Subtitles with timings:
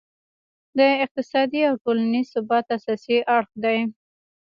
[0.77, 3.79] د اقتصادي او ټولینز ثبات اساسي اړخ دی.